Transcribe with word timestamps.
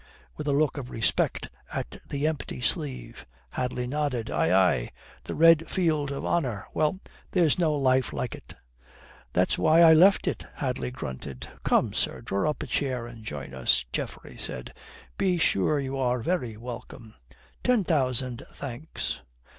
with 0.35 0.47
a 0.47 0.51
look 0.51 0.79
of 0.79 0.89
respect 0.89 1.51
at 1.71 1.99
the 2.09 2.25
empty 2.25 2.59
sleeve. 2.59 3.27
Hadley 3.51 3.85
nodded. 3.85 4.31
"Ay, 4.31 4.51
ay. 4.51 4.89
The 5.25 5.35
red 5.35 5.69
field 5.69 6.11
of 6.11 6.25
honour. 6.25 6.65
Well, 6.73 6.99
there's 7.33 7.59
no 7.59 7.75
life 7.75 8.11
like 8.11 8.33
it." 8.33 8.55
"That's 9.33 9.59
why 9.59 9.81
I 9.83 9.93
left 9.93 10.27
it," 10.27 10.43
Hadley 10.55 10.89
grunted. 10.89 11.47
"Come, 11.63 11.93
sir, 11.93 12.21
draw 12.21 12.49
up 12.49 12.63
a 12.63 12.65
chair 12.65 13.05
and 13.05 13.23
join 13.23 13.53
us," 13.53 13.85
Geoffrey 13.93 14.37
said. 14.39 14.73
"Be 15.19 15.37
sure 15.37 15.79
you 15.79 15.95
are 15.99 16.21
very 16.21 16.57
welcome." 16.57 17.13
"Ten 17.63 17.83
thousand 17.83 18.41
thanks." 18.53 19.21